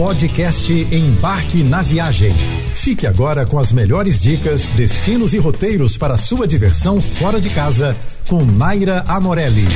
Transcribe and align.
Podcast 0.00 0.72
Embarque 0.72 1.62
na 1.62 1.82
Viagem. 1.82 2.32
Fique 2.74 3.06
agora 3.06 3.44
com 3.44 3.58
as 3.58 3.70
melhores 3.70 4.18
dicas, 4.18 4.70
destinos 4.70 5.34
e 5.34 5.38
roteiros 5.38 5.98
para 5.98 6.16
sua 6.16 6.48
diversão 6.48 7.02
fora 7.02 7.38
de 7.38 7.50
casa 7.50 7.94
com 8.26 8.42
Naira 8.42 9.04
Amorelli. 9.06 9.66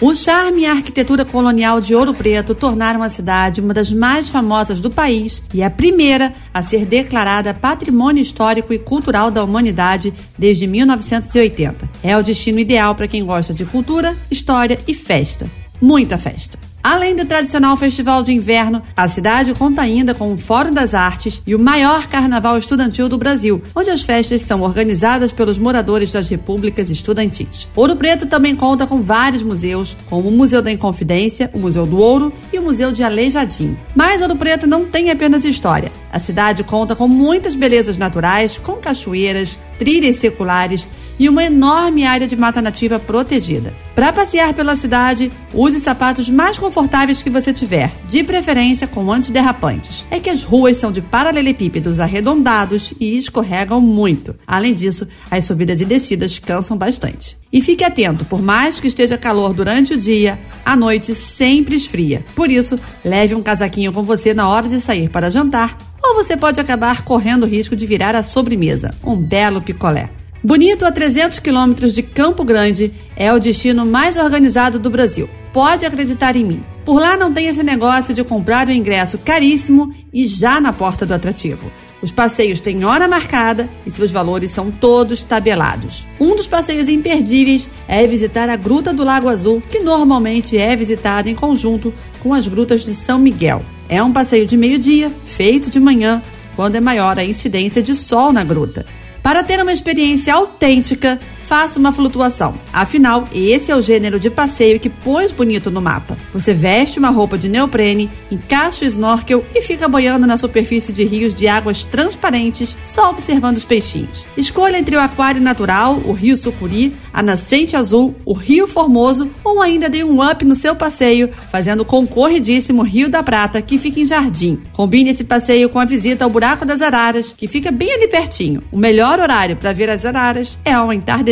O 0.00 0.16
charme 0.16 0.62
e 0.62 0.66
a 0.66 0.72
arquitetura 0.72 1.24
colonial 1.24 1.80
de 1.80 1.94
Ouro 1.94 2.12
Preto 2.12 2.56
tornaram 2.56 3.04
a 3.04 3.08
cidade 3.08 3.60
uma 3.60 3.72
das 3.72 3.92
mais 3.92 4.28
famosas 4.28 4.80
do 4.80 4.90
país 4.90 5.44
e 5.54 5.62
a 5.62 5.70
primeira 5.70 6.34
a 6.52 6.60
ser 6.60 6.84
declarada 6.84 7.54
Patrimônio 7.54 8.20
Histórico 8.20 8.72
e 8.72 8.80
Cultural 8.80 9.30
da 9.30 9.44
Humanidade 9.44 10.12
desde 10.36 10.66
1980. 10.66 11.88
É 12.02 12.16
o 12.16 12.22
destino 12.24 12.58
ideal 12.58 12.96
para 12.96 13.06
quem 13.06 13.24
gosta 13.24 13.54
de 13.54 13.64
cultura, 13.64 14.16
história 14.28 14.80
e 14.88 14.92
festa. 14.92 15.46
Muita 15.80 16.18
festa. 16.18 16.71
Além 16.82 17.14
do 17.14 17.24
tradicional 17.24 17.76
festival 17.76 18.24
de 18.24 18.32
inverno, 18.32 18.82
a 18.96 19.06
cidade 19.06 19.54
conta 19.54 19.80
ainda 19.80 20.14
com 20.14 20.34
o 20.34 20.36
Fórum 20.36 20.72
das 20.72 20.94
Artes 20.94 21.40
e 21.46 21.54
o 21.54 21.58
maior 21.58 22.08
carnaval 22.08 22.58
estudantil 22.58 23.08
do 23.08 23.16
Brasil, 23.16 23.62
onde 23.72 23.88
as 23.88 24.02
festas 24.02 24.42
são 24.42 24.62
organizadas 24.62 25.32
pelos 25.32 25.58
moradores 25.58 26.10
das 26.10 26.28
repúblicas 26.28 26.90
estudantis. 26.90 27.68
Ouro 27.76 27.94
Preto 27.94 28.26
também 28.26 28.56
conta 28.56 28.84
com 28.84 29.00
vários 29.00 29.44
museus, 29.44 29.96
como 30.10 30.28
o 30.28 30.32
Museu 30.32 30.60
da 30.60 30.72
Inconfidência, 30.72 31.48
o 31.54 31.58
Museu 31.60 31.86
do 31.86 31.98
Ouro 31.98 32.32
e 32.52 32.58
o 32.58 32.62
Museu 32.62 32.90
de 32.90 33.04
Aleijadinho. 33.04 33.78
Mas 33.94 34.20
Ouro 34.20 34.34
Preto 34.34 34.66
não 34.66 34.84
tem 34.84 35.08
apenas 35.08 35.44
história. 35.44 35.92
A 36.12 36.18
cidade 36.18 36.64
conta 36.64 36.96
com 36.96 37.06
muitas 37.06 37.54
belezas 37.54 37.96
naturais, 37.96 38.58
com 38.58 38.72
cachoeiras, 38.72 39.60
trilhas 39.78 40.16
seculares 40.16 40.86
e 41.22 41.28
uma 41.28 41.44
enorme 41.44 42.04
área 42.04 42.26
de 42.26 42.34
mata 42.34 42.60
nativa 42.60 42.98
protegida. 42.98 43.72
Para 43.94 44.12
passear 44.12 44.52
pela 44.54 44.74
cidade, 44.74 45.30
use 45.54 45.78
sapatos 45.78 46.28
mais 46.28 46.58
confortáveis 46.58 47.22
que 47.22 47.30
você 47.30 47.52
tiver, 47.52 47.92
de 48.08 48.24
preferência 48.24 48.88
com 48.88 49.12
antiderrapantes. 49.12 50.04
É 50.10 50.18
que 50.18 50.28
as 50.28 50.42
ruas 50.42 50.78
são 50.78 50.90
de 50.90 51.00
paralelepípedos 51.00 52.00
arredondados 52.00 52.92
e 52.98 53.16
escorregam 53.16 53.80
muito. 53.80 54.34
Além 54.44 54.74
disso, 54.74 55.06
as 55.30 55.44
subidas 55.44 55.80
e 55.80 55.84
descidas 55.84 56.40
cansam 56.40 56.76
bastante. 56.76 57.38
E 57.52 57.62
fique 57.62 57.84
atento, 57.84 58.24
por 58.24 58.42
mais 58.42 58.80
que 58.80 58.88
esteja 58.88 59.16
calor 59.16 59.54
durante 59.54 59.94
o 59.94 59.96
dia, 59.96 60.40
a 60.64 60.74
noite 60.74 61.14
sempre 61.14 61.76
esfria. 61.76 62.26
Por 62.34 62.50
isso, 62.50 62.76
leve 63.04 63.32
um 63.32 63.42
casaquinho 63.44 63.92
com 63.92 64.02
você 64.02 64.34
na 64.34 64.48
hora 64.48 64.68
de 64.68 64.80
sair 64.80 65.08
para 65.08 65.30
jantar, 65.30 65.78
ou 66.02 66.16
você 66.16 66.36
pode 66.36 66.60
acabar 66.60 67.02
correndo 67.02 67.44
o 67.44 67.48
risco 67.48 67.76
de 67.76 67.86
virar 67.86 68.16
a 68.16 68.24
sobremesa, 68.24 68.92
um 69.04 69.16
belo 69.16 69.62
picolé. 69.62 70.10
Bonito, 70.44 70.84
a 70.84 70.90
300 70.90 71.38
quilômetros 71.38 71.94
de 71.94 72.02
Campo 72.02 72.42
Grande, 72.42 72.92
é 73.14 73.32
o 73.32 73.38
destino 73.38 73.86
mais 73.86 74.16
organizado 74.16 74.76
do 74.76 74.90
Brasil. 74.90 75.30
Pode 75.52 75.86
acreditar 75.86 76.34
em 76.34 76.44
mim. 76.44 76.62
Por 76.84 77.00
lá 77.00 77.16
não 77.16 77.32
tem 77.32 77.46
esse 77.46 77.62
negócio 77.62 78.12
de 78.12 78.24
comprar 78.24 78.66
o 78.66 78.72
ingresso 78.72 79.18
caríssimo 79.18 79.94
e 80.12 80.26
já 80.26 80.60
na 80.60 80.72
porta 80.72 81.06
do 81.06 81.14
atrativo. 81.14 81.70
Os 82.02 82.10
passeios 82.10 82.60
têm 82.60 82.84
hora 82.84 83.06
marcada 83.06 83.68
e 83.86 83.90
seus 83.92 84.10
valores 84.10 84.50
são 84.50 84.68
todos 84.72 85.22
tabelados. 85.22 86.04
Um 86.18 86.34
dos 86.34 86.48
passeios 86.48 86.88
imperdíveis 86.88 87.70
é 87.86 88.04
visitar 88.04 88.48
a 88.48 88.56
Gruta 88.56 88.92
do 88.92 89.04
Lago 89.04 89.28
Azul, 89.28 89.62
que 89.70 89.78
normalmente 89.78 90.58
é 90.58 90.74
visitada 90.74 91.30
em 91.30 91.36
conjunto 91.36 91.94
com 92.20 92.34
as 92.34 92.48
grutas 92.48 92.84
de 92.84 92.94
São 92.94 93.20
Miguel. 93.20 93.62
É 93.88 94.02
um 94.02 94.12
passeio 94.12 94.44
de 94.44 94.56
meio-dia, 94.56 95.12
feito 95.24 95.70
de 95.70 95.78
manhã, 95.78 96.20
quando 96.56 96.74
é 96.74 96.80
maior 96.80 97.16
a 97.16 97.24
incidência 97.24 97.80
de 97.80 97.94
sol 97.94 98.32
na 98.32 98.42
gruta. 98.42 98.84
Para 99.22 99.44
ter 99.44 99.60
uma 99.60 99.72
experiência 99.72 100.34
autêntica, 100.34 101.20
faça 101.44 101.78
uma 101.78 101.92
flutuação. 101.92 102.54
Afinal, 102.72 103.28
esse 103.34 103.70
é 103.70 103.76
o 103.76 103.82
gênero 103.82 104.18
de 104.18 104.30
passeio 104.30 104.80
que 104.80 104.88
pôs 104.88 105.32
bonito 105.32 105.70
no 105.70 105.82
mapa. 105.82 106.16
Você 106.32 106.54
veste 106.54 106.98
uma 106.98 107.10
roupa 107.10 107.36
de 107.36 107.48
neoprene, 107.48 108.10
encaixa 108.30 108.84
o 108.84 108.88
snorkel 108.88 109.44
e 109.54 109.60
fica 109.60 109.88
boiando 109.88 110.26
na 110.26 110.36
superfície 110.36 110.92
de 110.92 111.04
rios 111.04 111.34
de 111.34 111.48
águas 111.48 111.84
transparentes, 111.84 112.78
só 112.84 113.10
observando 113.10 113.56
os 113.56 113.64
peixinhos. 113.64 114.26
Escolha 114.36 114.78
entre 114.78 114.96
o 114.96 115.00
aquário 115.00 115.40
natural, 115.40 116.00
o 116.04 116.12
rio 116.12 116.36
Sucuri, 116.36 116.94
a 117.12 117.22
nascente 117.22 117.76
azul, 117.76 118.14
o 118.24 118.32
rio 118.32 118.66
Formoso 118.66 119.30
ou 119.44 119.60
ainda 119.60 119.90
dê 119.90 120.04
um 120.04 120.26
up 120.26 120.44
no 120.44 120.54
seu 120.54 120.74
passeio, 120.74 121.30
fazendo 121.50 121.80
o 121.80 121.84
concorridíssimo 121.84 122.82
Rio 122.82 123.08
da 123.08 123.22
Prata, 123.22 123.60
que 123.60 123.78
fica 123.78 124.00
em 124.00 124.06
Jardim. 124.06 124.60
Combine 124.72 125.10
esse 125.10 125.24
passeio 125.24 125.68
com 125.68 125.78
a 125.78 125.84
visita 125.84 126.24
ao 126.24 126.30
Buraco 126.30 126.64
das 126.64 126.80
Araras, 126.80 127.34
que 127.36 127.46
fica 127.46 127.70
bem 127.70 127.92
ali 127.92 128.08
pertinho. 128.08 128.62
O 128.72 128.78
melhor 128.78 129.20
horário 129.20 129.56
para 129.56 129.72
ver 129.72 129.90
as 129.90 130.04
araras 130.04 130.58
é 130.64 130.72
ao 130.72 130.92
entardecer 130.92 131.31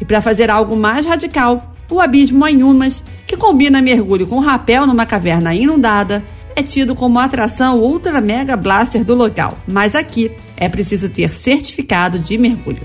E 0.00 0.04
para 0.04 0.22
fazer 0.22 0.50
algo 0.50 0.76
mais 0.76 1.06
radical, 1.06 1.74
o 1.90 2.00
abismo 2.00 2.44
Anhumas, 2.44 3.02
que 3.26 3.36
combina 3.36 3.82
mergulho 3.82 4.26
com 4.26 4.38
rapel 4.38 4.86
numa 4.86 5.04
caverna 5.04 5.54
inundada, 5.54 6.22
é 6.54 6.62
tido 6.62 6.94
como 6.94 7.18
atração 7.18 7.78
ultra 7.78 8.20
mega 8.20 8.56
blaster 8.56 9.04
do 9.04 9.14
local. 9.14 9.58
Mas 9.66 9.94
aqui 9.94 10.30
é 10.56 10.68
preciso 10.68 11.08
ter 11.08 11.30
certificado 11.30 12.18
de 12.18 12.36
mergulho. 12.38 12.82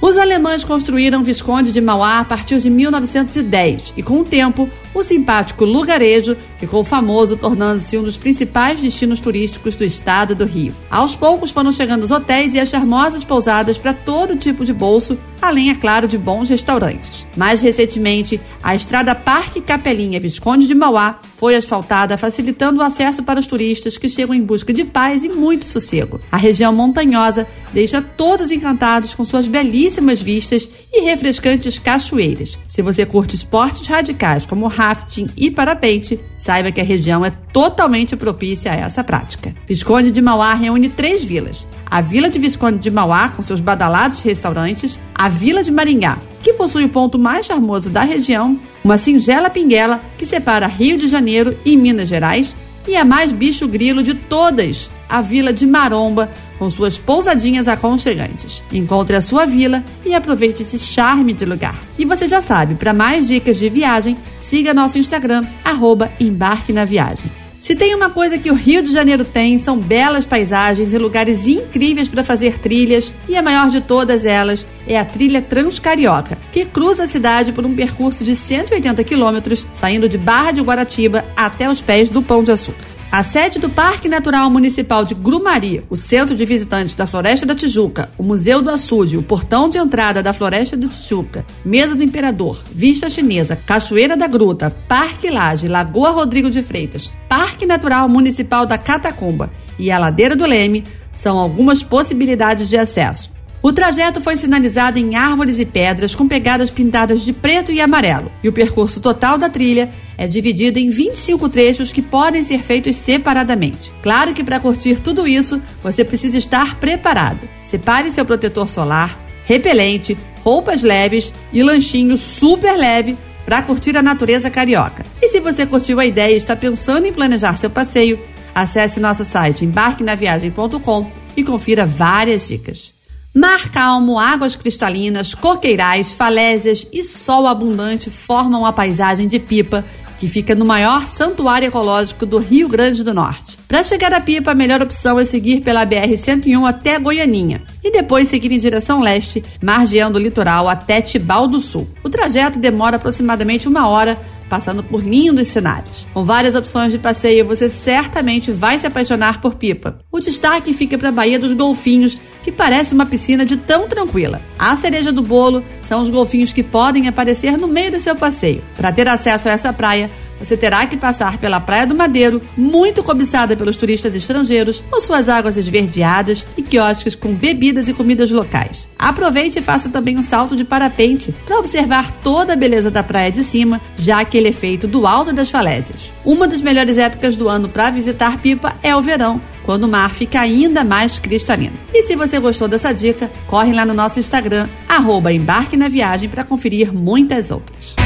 Os 0.00 0.16
alemães 0.18 0.64
construíram 0.64 1.24
Visconde 1.24 1.72
de 1.72 1.80
Mauá 1.80 2.20
a 2.20 2.24
partir 2.24 2.60
de 2.60 2.68
1910 2.68 3.94
e, 3.96 4.02
com 4.02 4.20
o 4.20 4.24
tempo, 4.24 4.68
o 4.96 5.04
simpático 5.04 5.66
lugarejo 5.66 6.34
ficou 6.58 6.82
famoso, 6.82 7.36
tornando-se 7.36 7.98
um 7.98 8.02
dos 8.02 8.16
principais 8.16 8.80
destinos 8.80 9.20
turísticos 9.20 9.76
do 9.76 9.84
estado 9.84 10.34
do 10.34 10.46
Rio. 10.46 10.74
Aos 10.90 11.14
poucos 11.14 11.50
foram 11.50 11.70
chegando 11.70 12.04
os 12.04 12.10
hotéis 12.10 12.54
e 12.54 12.58
as 12.58 12.70
charmosas 12.70 13.22
pousadas 13.22 13.76
para 13.76 13.92
todo 13.92 14.36
tipo 14.36 14.64
de 14.64 14.72
bolso, 14.72 15.18
além, 15.40 15.68
é 15.68 15.74
claro, 15.74 16.08
de 16.08 16.16
bons 16.16 16.48
restaurantes. 16.48 17.26
Mais 17.36 17.60
recentemente, 17.60 18.40
a 18.62 18.74
estrada 18.74 19.14
Parque 19.14 19.60
Capelinha 19.60 20.18
Visconde 20.18 20.66
de 20.66 20.74
Mauá 20.74 21.20
foi 21.36 21.54
asfaltada, 21.54 22.16
facilitando 22.16 22.80
o 22.80 22.82
acesso 22.82 23.22
para 23.22 23.38
os 23.38 23.46
turistas 23.46 23.98
que 23.98 24.08
chegam 24.08 24.34
em 24.34 24.42
busca 24.42 24.72
de 24.72 24.84
paz 24.84 25.22
e 25.22 25.28
muito 25.28 25.66
sossego. 25.66 26.18
A 26.32 26.38
região 26.38 26.74
montanhosa 26.74 27.46
deixa 27.72 28.00
todos 28.00 28.50
encantados 28.50 29.14
com 29.14 29.22
suas 29.22 29.46
belíssimas 29.46 30.22
vistas 30.22 30.68
e 30.90 31.02
refrescantes 31.02 31.78
cachoeiras. 31.78 32.58
Se 32.66 32.80
você 32.80 33.04
curte 33.04 33.36
esportes 33.36 33.86
radicais 33.86 34.46
como 34.46 34.66
rafting 34.86 35.28
e 35.36 35.50
parapente, 35.50 36.20
saiba 36.38 36.70
que 36.70 36.80
a 36.80 36.84
região 36.84 37.24
é 37.24 37.30
totalmente 37.52 38.14
propícia 38.16 38.70
a 38.72 38.76
essa 38.76 39.02
prática. 39.02 39.54
Visconde 39.66 40.10
de 40.10 40.22
Mauá 40.22 40.54
reúne 40.54 40.88
três 40.88 41.24
vilas: 41.24 41.66
a 41.84 42.00
Vila 42.00 42.30
de 42.30 42.38
Visconde 42.38 42.78
de 42.78 42.90
Mauá, 42.90 43.30
com 43.30 43.42
seus 43.42 43.60
badalados 43.60 44.20
restaurantes, 44.20 45.00
a 45.14 45.28
Vila 45.28 45.62
de 45.62 45.72
Maringá, 45.72 46.18
que 46.42 46.52
possui 46.52 46.84
o 46.84 46.88
ponto 46.88 47.18
mais 47.18 47.46
charmoso 47.46 47.90
da 47.90 48.02
região, 48.02 48.58
uma 48.84 48.98
singela 48.98 49.50
pinguela 49.50 50.00
que 50.16 50.24
separa 50.24 50.66
Rio 50.66 50.96
de 50.96 51.08
Janeiro 51.08 51.56
e 51.64 51.76
Minas 51.76 52.08
Gerais, 52.08 52.56
e 52.86 52.94
a 52.94 53.04
mais 53.04 53.32
bicho 53.32 53.66
grilo 53.66 54.02
de 54.02 54.14
todas, 54.14 54.88
a 55.08 55.20
Vila 55.20 55.52
de 55.52 55.66
Maromba, 55.66 56.30
com 56.58 56.70
suas 56.70 56.96
pousadinhas 56.96 57.68
aconchegantes. 57.68 58.62
Encontre 58.72 59.16
a 59.16 59.20
sua 59.20 59.44
vila 59.44 59.84
e 60.04 60.14
aproveite 60.14 60.62
esse 60.62 60.78
charme 60.78 61.32
de 61.32 61.44
lugar. 61.44 61.78
E 61.98 62.04
você 62.04 62.28
já 62.28 62.40
sabe, 62.40 62.76
para 62.76 62.94
mais 62.94 63.28
dicas 63.28 63.58
de 63.58 63.68
viagem, 63.68 64.16
siga 64.48 64.72
nosso 64.72 64.98
Instagram, 64.98 65.44
arroba 65.64 66.12
Embarque 66.20 66.72
na 66.72 66.84
Viagem. 66.84 67.30
Se 67.60 67.74
tem 67.74 67.96
uma 67.96 68.10
coisa 68.10 68.38
que 68.38 68.48
o 68.48 68.54
Rio 68.54 68.80
de 68.80 68.92
Janeiro 68.92 69.24
tem, 69.24 69.58
são 69.58 69.76
belas 69.76 70.24
paisagens 70.24 70.92
e 70.92 70.98
lugares 70.98 71.48
incríveis 71.48 72.08
para 72.08 72.22
fazer 72.22 72.60
trilhas, 72.60 73.12
e 73.28 73.36
a 73.36 73.42
maior 73.42 73.70
de 73.70 73.80
todas 73.80 74.24
elas 74.24 74.68
é 74.86 74.96
a 74.96 75.04
trilha 75.04 75.42
Transcarioca, 75.42 76.38
que 76.52 76.64
cruza 76.64 77.02
a 77.02 77.08
cidade 77.08 77.52
por 77.52 77.66
um 77.66 77.74
percurso 77.74 78.22
de 78.22 78.36
180 78.36 79.02
quilômetros, 79.02 79.66
saindo 79.72 80.08
de 80.08 80.16
Barra 80.16 80.52
de 80.52 80.60
Guaratiba 80.60 81.24
até 81.36 81.68
os 81.68 81.80
pés 81.80 82.08
do 82.08 82.22
Pão 82.22 82.44
de 82.44 82.52
Açúcar. 82.52 82.95
A 83.16 83.22
sede 83.22 83.58
do 83.58 83.70
Parque 83.70 84.10
Natural 84.10 84.50
Municipal 84.50 85.02
de 85.02 85.14
Grumari, 85.14 85.82
o 85.88 85.96
Centro 85.96 86.36
de 86.36 86.44
Visitantes 86.44 86.94
da 86.94 87.06
Floresta 87.06 87.46
da 87.46 87.54
Tijuca, 87.54 88.10
o 88.18 88.22
Museu 88.22 88.60
do 88.60 88.68
Açude, 88.68 89.16
o 89.16 89.22
portão 89.22 89.70
de 89.70 89.78
entrada 89.78 90.22
da 90.22 90.34
Floresta 90.34 90.76
da 90.76 90.86
Tijuca, 90.86 91.46
Mesa 91.64 91.94
do 91.94 92.04
Imperador, 92.04 92.62
Vista 92.70 93.08
Chinesa, 93.08 93.56
Cachoeira 93.56 94.18
da 94.18 94.26
Gruta, 94.26 94.70
Parque 94.86 95.30
Laje, 95.30 95.66
Lagoa 95.66 96.10
Rodrigo 96.10 96.50
de 96.50 96.62
Freitas, 96.62 97.10
Parque 97.26 97.64
Natural 97.64 98.06
Municipal 98.06 98.66
da 98.66 98.76
Catacumba 98.76 99.50
e 99.78 99.90
a 99.90 99.98
Ladeira 99.98 100.36
do 100.36 100.44
Leme 100.44 100.84
são 101.10 101.38
algumas 101.38 101.82
possibilidades 101.82 102.68
de 102.68 102.76
acesso. 102.76 103.30
O 103.62 103.72
trajeto 103.72 104.20
foi 104.20 104.36
sinalizado 104.36 104.98
em 104.98 105.16
árvores 105.16 105.58
e 105.58 105.64
pedras 105.64 106.14
com 106.14 106.28
pegadas 106.28 106.70
pintadas 106.70 107.22
de 107.22 107.32
preto 107.32 107.72
e 107.72 107.80
amarelo, 107.80 108.30
e 108.44 108.48
o 108.50 108.52
percurso 108.52 109.00
total 109.00 109.38
da 109.38 109.48
trilha 109.48 109.90
é 110.18 110.26
dividido 110.26 110.78
em 110.78 110.90
25 110.90 111.48
trechos 111.48 111.92
que 111.92 112.02
podem 112.02 112.42
ser 112.42 112.62
feitos 112.62 112.96
separadamente. 112.96 113.92
Claro 114.02 114.32
que 114.32 114.42
para 114.44 114.60
curtir 114.60 115.00
tudo 115.00 115.26
isso, 115.26 115.60
você 115.82 116.04
precisa 116.04 116.38
estar 116.38 116.76
preparado. 116.76 117.40
Separe 117.62 118.10
seu 118.10 118.24
protetor 118.24 118.68
solar, 118.68 119.18
repelente, 119.44 120.16
roupas 120.42 120.82
leves 120.82 121.32
e 121.52 121.62
lanchinho 121.62 122.16
super 122.16 122.76
leve 122.76 123.16
para 123.44 123.62
curtir 123.62 123.96
a 123.96 124.02
natureza 124.02 124.50
carioca. 124.50 125.04
E 125.20 125.28
se 125.28 125.40
você 125.40 125.66
curtiu 125.66 126.00
a 126.00 126.06
ideia 126.06 126.34
e 126.34 126.38
está 126.38 126.56
pensando 126.56 127.06
em 127.06 127.12
planejar 127.12 127.56
seu 127.56 127.70
passeio, 127.70 128.18
acesse 128.54 128.98
nosso 128.98 129.24
site 129.24 129.64
embarquenaviagem.com 129.64 131.10
e 131.36 131.44
confira 131.44 131.86
várias 131.86 132.48
dicas. 132.48 132.96
Mar 133.34 133.70
calmo, 133.70 134.18
águas 134.18 134.56
cristalinas, 134.56 135.34
coqueirais, 135.34 136.10
falésias 136.10 136.86
e 136.90 137.04
sol 137.04 137.46
abundante 137.46 138.08
formam 138.08 138.64
a 138.64 138.72
paisagem 138.72 139.28
de 139.28 139.38
Pipa 139.38 139.84
que 140.18 140.28
fica 140.28 140.54
no 140.54 140.64
maior 140.64 141.06
santuário 141.06 141.68
ecológico 141.68 142.24
do 142.26 142.38
Rio 142.38 142.68
Grande 142.68 143.04
do 143.04 143.14
Norte. 143.14 143.58
Para 143.68 143.82
chegar 143.82 144.12
a 144.12 144.20
Pipa, 144.20 144.52
a 144.52 144.54
melhor 144.54 144.80
opção 144.80 145.18
é 145.18 145.24
seguir 145.24 145.60
pela 145.60 145.86
BR-101 145.86 146.68
até 146.68 146.98
Goianinha 146.98 147.62
e 147.82 147.90
depois 147.90 148.28
seguir 148.28 148.52
em 148.52 148.58
direção 148.58 149.00
leste, 149.00 149.42
margeando 149.62 150.18
o 150.18 150.22
litoral 150.22 150.68
até 150.68 151.00
Tibau 151.00 151.48
do 151.48 151.60
Sul. 151.60 151.88
O 152.02 152.08
trajeto 152.08 152.58
demora 152.58 152.96
aproximadamente 152.96 153.68
uma 153.68 153.88
hora 153.88 154.18
passando 154.48 154.82
por 154.82 155.02
lindos 155.02 155.48
cenários. 155.48 156.08
Com 156.12 156.24
várias 156.24 156.54
opções 156.54 156.92
de 156.92 156.98
passeio, 156.98 157.46
você 157.46 157.68
certamente 157.68 158.52
vai 158.52 158.78
se 158.78 158.86
apaixonar 158.86 159.40
por 159.40 159.54
Pipa. 159.54 159.98
O 160.10 160.20
destaque 160.20 160.72
fica 160.72 160.96
para 160.96 161.08
a 161.08 161.12
Baía 161.12 161.38
dos 161.38 161.52
Golfinhos, 161.52 162.20
que 162.42 162.52
parece 162.52 162.94
uma 162.94 163.06
piscina 163.06 163.44
de 163.44 163.56
tão 163.56 163.88
tranquila. 163.88 164.40
A 164.58 164.76
cereja 164.76 165.12
do 165.12 165.22
bolo 165.22 165.64
são 165.82 166.02
os 166.02 166.10
golfinhos 166.10 166.52
que 166.52 166.62
podem 166.62 167.08
aparecer 167.08 167.56
no 167.56 167.68
meio 167.68 167.90
do 167.90 168.00
seu 168.00 168.16
passeio. 168.16 168.62
Para 168.76 168.92
ter 168.92 169.08
acesso 169.08 169.48
a 169.48 169.52
essa 169.52 169.72
praia, 169.72 170.10
você 170.38 170.56
terá 170.56 170.86
que 170.86 170.96
passar 170.96 171.38
pela 171.38 171.60
Praia 171.60 171.86
do 171.86 171.94
Madeiro, 171.94 172.42
muito 172.56 173.02
cobiçada 173.02 173.56
pelos 173.56 173.76
turistas 173.76 174.14
estrangeiros, 174.14 174.82
com 174.90 175.00
suas 175.00 175.28
águas 175.28 175.56
esverdeadas 175.56 176.46
e 176.56 176.62
quiosques 176.62 177.14
com 177.14 177.34
bebidas 177.34 177.88
e 177.88 177.94
comidas 177.94 178.30
locais. 178.30 178.88
Aproveite 178.98 179.58
e 179.58 179.62
faça 179.62 179.88
também 179.88 180.16
um 180.16 180.22
salto 180.22 180.56
de 180.56 180.64
parapente 180.64 181.34
para 181.44 181.58
observar 181.58 182.10
toda 182.22 182.52
a 182.52 182.56
beleza 182.56 182.90
da 182.90 183.02
praia 183.02 183.30
de 183.30 183.44
cima, 183.44 183.80
já 183.96 184.24
que 184.24 184.36
ele 184.36 184.48
é 184.48 184.52
feito 184.52 184.86
do 184.86 185.06
alto 185.06 185.32
das 185.32 185.50
falésias. 185.50 186.10
Uma 186.24 186.46
das 186.46 186.60
melhores 186.60 186.98
épocas 186.98 187.36
do 187.36 187.48
ano 187.48 187.68
para 187.68 187.90
visitar 187.90 188.38
Pipa 188.38 188.74
é 188.82 188.94
o 188.94 189.02
verão, 189.02 189.40
quando 189.64 189.84
o 189.84 189.88
mar 189.88 190.14
fica 190.14 190.40
ainda 190.40 190.84
mais 190.84 191.18
cristalino. 191.18 191.76
E 191.92 192.02
se 192.02 192.14
você 192.14 192.38
gostou 192.38 192.68
dessa 192.68 192.92
dica, 192.92 193.30
corre 193.46 193.72
lá 193.72 193.84
no 193.84 193.94
nosso 193.94 194.20
Instagram, 194.20 194.68
arroba 194.88 195.32
Embarque 195.32 195.76
na 195.76 195.88
Viagem, 195.88 196.28
para 196.28 196.44
conferir 196.44 196.92
muitas 196.92 197.50
outras. 197.50 198.05